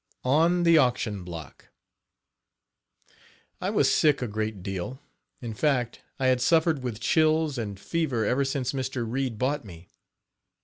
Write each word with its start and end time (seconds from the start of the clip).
ON 0.25 0.63
THE 0.63 0.79
AUCTION 0.79 1.23
BLOCK 1.23 1.67
I 3.61 3.69
was 3.69 3.87
sick 3.87 4.19
a 4.23 4.27
great 4.27 4.63
deal 4.63 4.99
in 5.43 5.53
fact, 5.53 6.01
I 6.17 6.25
had 6.25 6.41
suffered 6.41 6.81
with 6.81 6.99
chills 6.99 7.59
and 7.59 7.79
fever 7.79 8.25
ever 8.25 8.43
since 8.43 8.73
Mr. 8.73 9.05
Reid 9.07 9.37
bought 9.37 9.63
me. 9.63 9.89